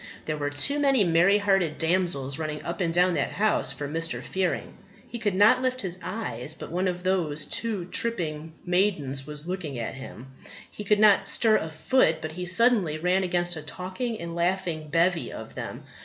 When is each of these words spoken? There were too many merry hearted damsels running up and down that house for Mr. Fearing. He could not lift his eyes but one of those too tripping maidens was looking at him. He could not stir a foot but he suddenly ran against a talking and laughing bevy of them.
There 0.25 0.35
were 0.35 0.49
too 0.49 0.79
many 0.79 1.03
merry 1.03 1.37
hearted 1.37 1.77
damsels 1.77 2.39
running 2.39 2.63
up 2.63 2.81
and 2.81 2.91
down 2.91 3.13
that 3.13 3.33
house 3.33 3.71
for 3.71 3.87
Mr. 3.87 4.23
Fearing. 4.23 4.73
He 5.07 5.19
could 5.19 5.35
not 5.35 5.61
lift 5.61 5.81
his 5.81 5.99
eyes 6.01 6.55
but 6.55 6.71
one 6.71 6.87
of 6.87 7.03
those 7.03 7.45
too 7.45 7.85
tripping 7.85 8.53
maidens 8.65 9.27
was 9.27 9.47
looking 9.47 9.77
at 9.77 9.93
him. 9.93 10.33
He 10.71 10.83
could 10.83 10.97
not 10.97 11.27
stir 11.27 11.57
a 11.57 11.69
foot 11.69 12.19
but 12.19 12.31
he 12.31 12.47
suddenly 12.47 12.97
ran 12.97 13.23
against 13.23 13.55
a 13.55 13.61
talking 13.61 14.19
and 14.19 14.33
laughing 14.33 14.87
bevy 14.87 15.31
of 15.31 15.53
them. 15.53 15.83